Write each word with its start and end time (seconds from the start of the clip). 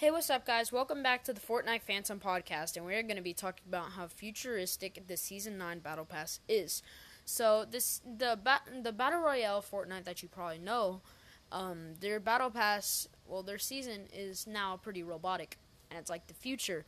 Hey, 0.00 0.10
what's 0.10 0.30
up, 0.30 0.46
guys? 0.46 0.72
Welcome 0.72 1.02
back 1.02 1.24
to 1.24 1.34
the 1.34 1.42
Fortnite 1.42 1.82
Fandom 1.86 2.18
podcast, 2.18 2.74
and 2.74 2.86
we're 2.86 3.02
going 3.02 3.16
to 3.16 3.22
be 3.22 3.34
talking 3.34 3.64
about 3.68 3.90
how 3.90 4.06
futuristic 4.06 5.06
the 5.06 5.18
Season 5.18 5.58
9 5.58 5.80
Battle 5.80 6.06
Pass 6.06 6.40
is. 6.48 6.82
So, 7.26 7.66
this 7.70 8.00
the 8.06 8.38
ba- 8.42 8.62
the 8.82 8.92
Battle 8.92 9.20
Royale 9.20 9.60
Fortnite 9.60 10.04
that 10.04 10.22
you 10.22 10.28
probably 10.30 10.56
know, 10.56 11.02
um, 11.52 11.96
their 12.00 12.18
Battle 12.18 12.48
Pass, 12.48 13.08
well, 13.26 13.42
their 13.42 13.58
season 13.58 14.06
is 14.10 14.46
now 14.46 14.78
pretty 14.78 15.02
robotic, 15.02 15.58
and 15.90 16.00
it's 16.00 16.08
like 16.08 16.28
the 16.28 16.32
future. 16.32 16.86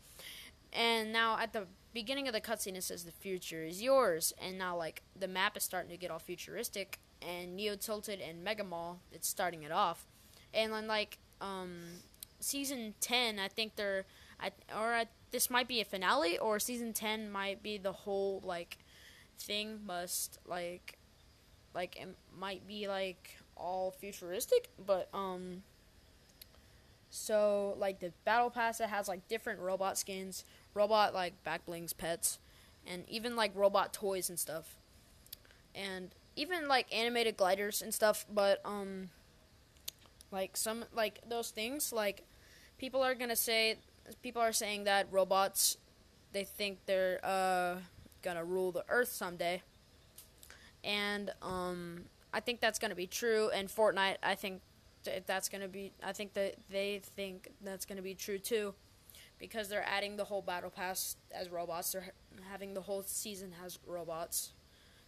And 0.73 1.13
now 1.13 1.37
at 1.39 1.53
the 1.53 1.67
beginning 1.93 2.29
of 2.29 2.33
the 2.33 2.41
cutscene, 2.41 2.77
it 2.77 2.83
says 2.83 3.05
the 3.05 3.13
future 3.13 3.63
is 3.63 3.83
yours, 3.83 4.33
and 4.41 4.57
now 4.57 4.75
like 4.75 5.03
the 5.15 5.29
map 5.29 5.55
is 5.59 5.65
starting 5.65 5.91
to 5.91 5.99
get 5.99 6.11
all 6.11 6.19
futuristic, 6.19 6.99
and 7.21 7.57
Neo 7.57 7.77
Tilted 7.77 8.23
and 8.23 8.43
Mega 8.43 8.65
Mall, 8.65 9.01
it's 9.13 9.29
starting 9.29 9.65
it 9.65 9.71
off, 9.71 10.07
and 10.55 10.73
then 10.73 10.87
like 10.87 11.19
um 11.43 12.01
season 12.43 12.95
10 13.01 13.39
i 13.39 13.49
think 13.49 13.77
they're 13.77 14.05
I, 14.41 14.51
or 14.77 14.93
I, 14.93 15.07
this 15.31 15.51
might 15.51 15.69
be 15.69 15.81
a 15.81 15.85
finale 15.85 16.37
or 16.37 16.59
season 16.59 16.93
10 16.93 17.31
might 17.31 17.63
be 17.63 17.79
the 17.79 17.93
whole 17.93 18.43
like 18.45 18.79
thing 19.39 19.81
must 19.87 20.39
like 20.47 20.99
like 21.75 21.97
it 21.97 22.09
might 22.37 22.67
be 22.67 22.89
like 22.89 23.37
all 23.57 23.93
futuristic 23.93 24.69
but 24.85 25.09
um 25.15 25.63
so 27.11 27.77
like 27.79 28.01
the 28.01 28.13
battle 28.25 28.51
pass 28.51 28.81
it 28.81 28.89
has 28.89 29.07
like 29.07 29.29
different 29.29 29.61
robot 29.61 29.97
skins 29.97 30.45
robot 30.75 31.15
like 31.15 31.43
back 31.45 31.65
blings 31.67 31.93
pets 31.93 32.39
and 32.87 33.05
even 33.09 33.37
like 33.37 33.53
robot 33.55 33.93
toys 33.93 34.29
and 34.29 34.39
stuff. 34.39 34.77
And 35.75 36.11
even 36.37 36.69
like 36.69 36.87
animated 36.95 37.37
gliders 37.37 37.83
and 37.83 37.93
stuff 37.93 38.25
but 38.33 38.61
um 38.65 39.11
like 40.31 40.57
some 40.57 40.85
like 40.95 41.21
those 41.29 41.51
things 41.51 41.93
like 41.93 42.25
people 42.83 43.01
are 43.01 43.15
gonna 43.15 43.37
say 43.37 43.79
people 44.23 44.43
are 44.43 44.53
saying 44.53 44.83
that 44.83 45.07
robots 45.13 45.77
they 46.33 46.43
think 46.43 46.79
they're 46.85 47.21
uh, 47.23 47.77
gonna 48.23 48.45
rule 48.45 48.73
the 48.73 48.85
earth 48.89 49.13
someday, 49.13 49.63
and 50.83 51.31
um, 51.43 52.07
I 52.35 52.41
think 52.41 52.61
that's 52.61 52.81
gonna 52.81 52.97
be 52.97 53.07
true. 53.07 53.51
And 53.55 53.69
Fortnite, 53.69 54.17
I 54.23 54.35
think 54.35 54.63
that's 55.27 55.49
gonna 55.49 55.69
be. 55.69 55.93
I 56.03 56.13
think 56.13 56.35
that 56.35 56.57
they 56.71 57.01
think 57.15 57.53
that's 57.63 57.87
gonna 57.87 58.03
be 58.03 58.15
true 58.15 58.39
too, 58.39 58.75
because 59.39 59.69
they're 59.69 59.87
adding 59.87 60.17
the 60.17 60.25
whole 60.25 60.43
battle 60.43 60.71
pass 60.71 61.17
as 61.33 61.51
robots. 61.51 61.93
They're 61.93 62.13
having 62.51 62.75
the 62.75 62.83
whole 62.83 63.03
season 63.03 63.53
has 63.63 63.79
robots. 63.87 64.55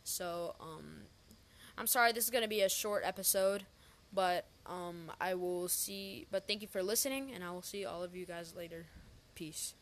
So 0.04 0.54
um, 0.60 1.06
I'm 1.76 1.88
sorry, 1.88 2.12
this 2.12 2.22
is 2.22 2.30
gonna 2.30 2.46
be 2.46 2.60
a 2.60 2.68
short 2.68 3.02
episode. 3.04 3.64
But 4.12 4.46
um, 4.66 5.10
I 5.20 5.34
will 5.34 5.68
see. 5.68 6.26
But 6.30 6.46
thank 6.46 6.62
you 6.62 6.68
for 6.68 6.82
listening, 6.82 7.32
and 7.34 7.44
I 7.44 7.50
will 7.50 7.62
see 7.62 7.84
all 7.84 8.02
of 8.02 8.14
you 8.14 8.26
guys 8.26 8.54
later. 8.56 8.86
Peace. 9.34 9.74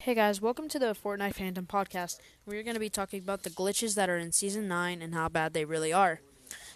Hey 0.00 0.14
guys, 0.14 0.40
welcome 0.40 0.68
to 0.68 0.78
the 0.78 0.94
Fortnite 0.94 1.34
Fandom 1.34 1.66
podcast. 1.66 2.18
We're 2.46 2.62
going 2.62 2.74
to 2.74 2.80
be 2.80 2.88
talking 2.88 3.18
about 3.18 3.42
the 3.42 3.50
glitches 3.50 3.96
that 3.96 4.08
are 4.08 4.16
in 4.16 4.30
Season 4.30 4.68
9 4.68 5.02
and 5.02 5.12
how 5.12 5.28
bad 5.28 5.54
they 5.54 5.64
really 5.64 5.92
are. 5.92 6.20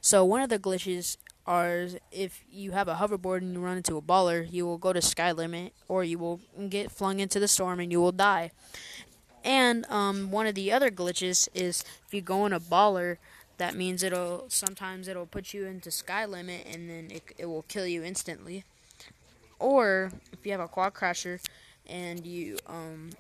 So, 0.01 0.25
one 0.25 0.43
of 0.43 0.49
the 0.49 0.59
glitches 0.59 1.19
are 1.47 1.89
if 2.11 2.45
you 2.51 2.73
have 2.73 2.89
a 2.89 2.97
hoverboard 2.97 3.39
and 3.39 3.55
you 3.55 3.61
run 3.61 3.77
into 3.77 3.97
a 3.97 4.03
baller, 4.03 4.51
you 4.51 4.67
will 4.67 4.79
go 4.79 4.93
to 4.93 5.01
sky 5.01 5.31
limit 5.31 5.73
or 5.89 6.03
you 6.03 6.19
will 6.19 6.41
get 6.69 6.91
flung 6.91 7.21
into 7.21 7.39
the 7.39 7.49
storm 7.49 7.79
and 7.79 7.93
you 7.93 8.01
will 8.01 8.13
die. 8.13 8.51
And 9.45 9.87
um, 9.89 10.31
one 10.31 10.47
of 10.47 10.55
the 10.55 10.73
other 10.73 10.91
glitches 10.91 11.49
is 11.55 11.85
if 12.07 12.15
you 12.15 12.21
go 12.21 12.47
in 12.47 12.53
a 12.53 12.61
baller 12.61 13.19
that 13.63 13.77
means 13.77 14.03
it'll 14.03 14.47
sometimes 14.49 15.07
it'll 15.07 15.25
put 15.25 15.55
you 15.55 15.67
into 15.67 15.89
sky 15.89 16.25
limit 16.27 16.67
and 16.69 16.91
then 16.91 17.07
it, 17.13 17.23
it 17.39 17.47
will 17.47 17.63
kill 17.63 17.87
you 17.87 18.03
instantly. 18.03 18.65
Or 19.61 20.11
if 20.33 20.45
you 20.45 20.51
have 20.51 20.61
a 20.61 20.67
quad 20.67 20.95
crasher 20.95 21.39
and 21.87 22.27
you 22.27 22.59
um 22.67 23.11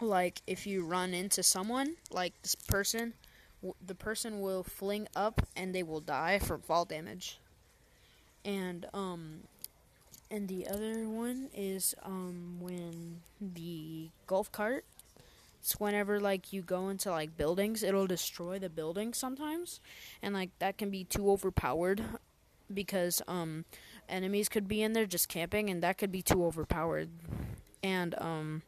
like 0.00 0.42
if 0.46 0.64
you 0.64 0.84
run 0.84 1.12
into 1.12 1.42
someone 1.42 1.96
like 2.12 2.40
this 2.42 2.54
person 2.54 3.14
the 3.84 3.96
person 3.96 4.40
will 4.40 4.62
fling 4.62 5.08
up 5.16 5.42
and 5.56 5.74
they 5.74 5.82
will 5.82 6.00
die 6.00 6.38
from 6.38 6.60
fall 6.60 6.84
damage. 6.84 7.40
And 8.44 8.86
um 8.94 9.40
and 10.30 10.46
the 10.46 10.68
other 10.68 11.08
one 11.08 11.48
is 11.52 11.96
um 12.04 12.58
when 12.60 13.22
the 13.40 14.10
golf 14.28 14.52
cart 14.52 14.84
it's 15.62 15.78
whenever 15.78 16.18
like 16.18 16.52
you 16.52 16.60
go 16.60 16.88
into 16.88 17.08
like 17.12 17.36
buildings, 17.36 17.84
it'll 17.84 18.08
destroy 18.08 18.58
the 18.58 18.68
building 18.68 19.14
sometimes, 19.14 19.78
and 20.20 20.34
like 20.34 20.50
that 20.58 20.76
can 20.76 20.90
be 20.90 21.04
too 21.04 21.30
overpowered 21.30 22.02
because 22.74 23.22
um 23.28 23.64
enemies 24.08 24.48
could 24.48 24.66
be 24.66 24.82
in 24.82 24.92
there 24.92 25.06
just 25.06 25.28
camping, 25.28 25.70
and 25.70 25.80
that 25.80 25.98
could 25.98 26.10
be 26.10 26.20
too 26.20 26.44
overpowered, 26.44 27.10
and 27.80 28.16
um 28.18 28.62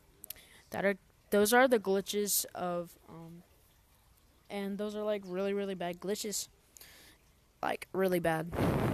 that 0.71 0.85
are 0.85 0.95
those 1.31 1.53
are 1.53 1.67
the 1.67 1.81
glitches 1.81 2.45
of 2.55 2.97
um 3.09 3.43
and 4.49 4.79
those 4.79 4.95
are 4.95 5.03
like 5.03 5.23
really 5.27 5.53
really 5.53 5.75
bad 5.75 5.99
glitches. 5.99 6.47
Like 7.61 7.89
really 7.93 8.21
bad. 8.21 8.53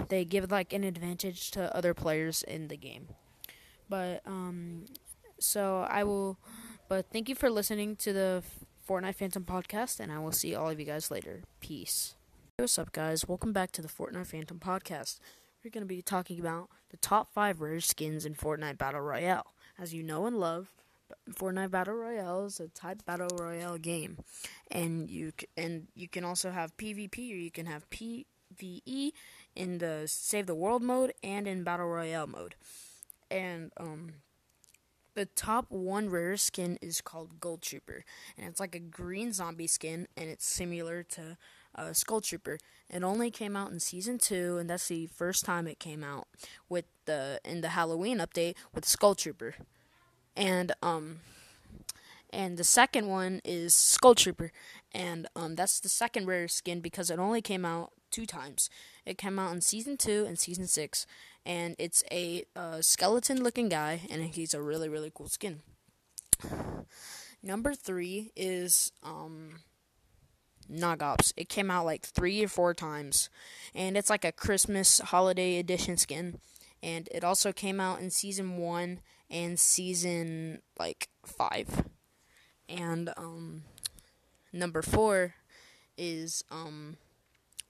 They 0.08 0.24
give 0.24 0.50
like 0.50 0.72
an 0.72 0.84
advantage 0.84 1.50
to 1.50 1.76
other 1.76 1.92
players 1.92 2.42
in 2.44 2.68
the 2.68 2.78
game. 2.78 3.08
But 3.90 4.22
um 4.24 4.86
so 5.42 5.86
i 5.88 6.04
will 6.04 6.38
but 6.90 7.06
thank 7.12 7.28
you 7.28 7.36
for 7.36 7.48
listening 7.48 7.94
to 7.94 8.12
the 8.12 8.42
Fortnite 8.86 9.16
Fandom 9.16 9.44
podcast, 9.44 10.00
and 10.00 10.10
I 10.10 10.18
will 10.18 10.32
see 10.32 10.56
all 10.56 10.70
of 10.70 10.80
you 10.80 10.84
guys 10.84 11.08
later. 11.08 11.42
Peace. 11.60 12.16
What's 12.56 12.80
up, 12.80 12.90
guys? 12.90 13.28
Welcome 13.28 13.52
back 13.52 13.70
to 13.72 13.80
the 13.80 13.86
Fortnite 13.86 14.26
Fandom 14.26 14.58
podcast. 14.58 15.20
We're 15.62 15.70
going 15.70 15.84
to 15.84 15.88
be 15.88 16.02
talking 16.02 16.40
about 16.40 16.68
the 16.90 16.96
top 16.96 17.32
five 17.32 17.60
rare 17.60 17.78
skins 17.78 18.26
in 18.26 18.34
Fortnite 18.34 18.76
Battle 18.76 19.02
Royale. 19.02 19.54
As 19.78 19.94
you 19.94 20.02
know 20.02 20.26
and 20.26 20.40
love, 20.40 20.72
Fortnite 21.30 21.70
Battle 21.70 21.94
Royale 21.94 22.46
is 22.46 22.58
a 22.58 22.66
type 22.66 23.04
battle 23.06 23.38
royale 23.38 23.78
game, 23.78 24.18
and 24.68 25.08
you 25.08 25.32
and 25.56 25.86
you 25.94 26.08
can 26.08 26.24
also 26.24 26.50
have 26.50 26.76
PvP 26.76 27.18
or 27.32 27.36
you 27.36 27.52
can 27.52 27.66
have 27.66 27.88
PvE 27.90 29.12
in 29.54 29.78
the 29.78 30.02
Save 30.06 30.46
the 30.46 30.56
World 30.56 30.82
mode 30.82 31.12
and 31.22 31.46
in 31.46 31.62
Battle 31.62 31.86
Royale 31.86 32.26
mode. 32.26 32.56
And 33.30 33.70
um, 33.76 34.14
the 35.20 35.26
top 35.26 35.66
one 35.68 36.08
rare 36.08 36.38
skin 36.38 36.78
is 36.80 37.02
called 37.02 37.40
Ghoul 37.40 37.58
Trooper, 37.58 38.06
and 38.38 38.48
it's 38.48 38.58
like 38.58 38.74
a 38.74 38.78
green 38.78 39.34
zombie 39.34 39.66
skin, 39.66 40.08
and 40.16 40.30
it's 40.30 40.46
similar 40.46 41.02
to 41.02 41.36
uh, 41.74 41.92
Skull 41.92 42.22
Trooper. 42.22 42.58
It 42.88 43.02
only 43.02 43.30
came 43.30 43.54
out 43.54 43.70
in 43.70 43.80
season 43.80 44.16
two, 44.16 44.56
and 44.56 44.70
that's 44.70 44.88
the 44.88 45.08
first 45.08 45.44
time 45.44 45.66
it 45.66 45.78
came 45.78 46.02
out 46.02 46.26
with 46.70 46.86
the 47.04 47.38
in 47.44 47.60
the 47.60 47.68
Halloween 47.68 48.16
update 48.16 48.54
with 48.74 48.86
Skull 48.86 49.14
Trooper, 49.14 49.56
and 50.34 50.72
um, 50.82 51.20
and 52.30 52.56
the 52.56 52.64
second 52.64 53.06
one 53.06 53.42
is 53.44 53.74
Skull 53.74 54.14
Trooper, 54.14 54.52
and 54.94 55.26
um, 55.36 55.54
that's 55.54 55.80
the 55.80 55.90
second 55.90 56.28
rare 56.28 56.48
skin 56.48 56.80
because 56.80 57.10
it 57.10 57.18
only 57.18 57.42
came 57.42 57.66
out 57.66 57.92
two 58.10 58.26
times. 58.26 58.70
It 59.06 59.18
came 59.18 59.38
out 59.38 59.52
in 59.52 59.60
season 59.60 59.96
two 59.96 60.24
and 60.26 60.38
season 60.38 60.66
six, 60.66 61.06
and 61.46 61.76
it's 61.78 62.02
a 62.10 62.44
uh, 62.54 62.80
skeleton-looking 62.80 63.68
guy, 63.68 64.02
and 64.10 64.22
he's 64.22 64.54
a 64.54 64.62
really 64.62 64.88
really 64.88 65.12
cool 65.14 65.28
skin. 65.28 65.60
Number 67.42 67.74
three 67.74 68.32
is 68.36 68.92
um, 69.02 69.60
Nog 70.68 71.02
Ops. 71.02 71.32
It 71.36 71.48
came 71.48 71.70
out 71.70 71.86
like 71.86 72.04
three 72.04 72.44
or 72.44 72.48
four 72.48 72.74
times, 72.74 73.30
and 73.74 73.96
it's 73.96 74.10
like 74.10 74.24
a 74.24 74.32
Christmas 74.32 74.98
holiday 74.98 75.58
edition 75.58 75.96
skin. 75.96 76.38
And 76.82 77.08
it 77.12 77.24
also 77.24 77.52
came 77.52 77.78
out 77.78 78.00
in 78.00 78.10
season 78.10 78.56
one 78.56 79.00
and 79.28 79.60
season 79.60 80.62
like 80.78 81.08
five. 81.24 81.84
And 82.68 83.12
um, 83.18 83.64
number 84.52 84.80
four 84.80 85.34
is 85.98 86.42
um, 86.50 86.96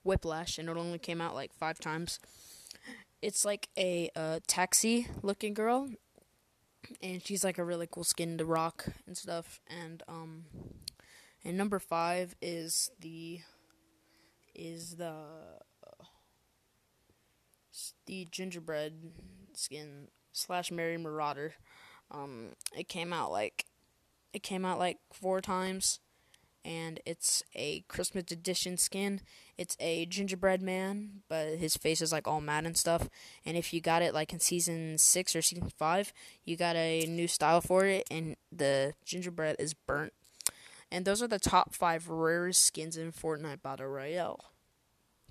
Whiplash, 0.04 0.58
and 0.58 0.68
it 0.68 0.76
only 0.76 0.98
came 0.98 1.20
out 1.20 1.34
like 1.34 1.52
five 1.52 1.78
times. 1.78 2.18
It's 3.22 3.44
like 3.44 3.68
a 3.76 4.10
uh, 4.16 4.40
taxi 4.46 5.08
looking 5.22 5.54
girl, 5.54 5.90
and 7.02 7.24
she's 7.24 7.44
like 7.44 7.58
a 7.58 7.64
really 7.64 7.88
cool 7.90 8.04
skin 8.04 8.38
to 8.38 8.44
rock 8.44 8.86
and 9.06 9.16
stuff. 9.16 9.60
And 9.68 10.02
um, 10.08 10.44
and 11.44 11.56
number 11.56 11.78
five 11.78 12.34
is 12.40 12.90
the 13.00 13.40
is 14.54 14.96
the 14.96 15.14
the 18.06 18.26
gingerbread 18.30 19.12
skin 19.54 20.08
slash 20.32 20.70
Merry 20.70 20.98
Marauder. 20.98 21.54
Um, 22.10 22.50
it 22.76 22.88
came 22.88 23.12
out 23.12 23.30
like 23.30 23.66
it 24.32 24.42
came 24.42 24.64
out 24.64 24.78
like 24.78 24.98
four 25.12 25.40
times 25.40 26.00
and 26.64 27.00
it's 27.06 27.42
a 27.54 27.80
Christmas 27.88 28.30
edition 28.30 28.76
skin. 28.76 29.20
It's 29.56 29.76
a 29.80 30.06
gingerbread 30.06 30.62
man, 30.62 31.22
but 31.28 31.56
his 31.58 31.76
face 31.76 32.00
is 32.00 32.12
like 32.12 32.26
all 32.26 32.40
mad 32.40 32.66
and 32.66 32.76
stuff. 32.76 33.08
And 33.44 33.56
if 33.56 33.72
you 33.72 33.80
got 33.80 34.02
it 34.02 34.14
like 34.14 34.32
in 34.32 34.40
season 34.40 34.98
six 34.98 35.34
or 35.34 35.42
season 35.42 35.70
five, 35.76 36.12
you 36.44 36.56
got 36.56 36.76
a 36.76 37.06
new 37.06 37.28
style 37.28 37.60
for 37.60 37.86
it, 37.86 38.06
and 38.10 38.36
the 38.50 38.94
gingerbread 39.04 39.56
is 39.58 39.74
burnt. 39.74 40.12
And 40.90 41.04
those 41.04 41.22
are 41.22 41.28
the 41.28 41.38
top 41.38 41.74
five 41.74 42.08
rarest 42.08 42.62
skins 42.62 42.96
in 42.96 43.12
Fortnite 43.12 43.62
Battle 43.62 43.86
Royale. 43.86 44.44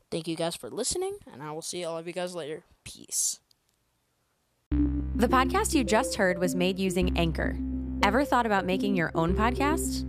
Thank 0.10 0.28
you 0.28 0.36
guys 0.36 0.56
for 0.56 0.70
listening, 0.70 1.18
and 1.32 1.44
I 1.44 1.52
will 1.52 1.62
see 1.62 1.84
all 1.84 1.98
of 1.98 2.08
you 2.08 2.14
guys 2.14 2.34
later. 2.34 2.64
Peace. 2.84 3.40
The 4.72 5.28
podcast 5.28 5.76
you 5.76 5.84
just 5.84 6.16
heard 6.16 6.40
was 6.40 6.56
made 6.56 6.80
using 6.80 7.18
Anchor. 7.18 7.58
Ever 8.04 8.24
thought 8.24 8.46
about 8.46 8.66
making 8.66 8.96
your 8.96 9.12
own 9.14 9.36
podcast? 9.36 10.09